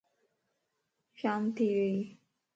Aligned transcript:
شام 1.19 1.43
ٿي 1.55 1.65
ويئي 1.75 1.97